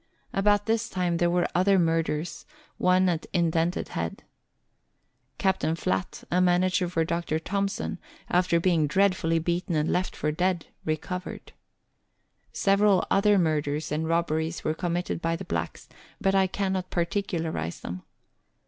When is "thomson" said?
7.37-7.99